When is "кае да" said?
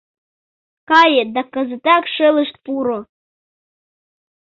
0.89-1.41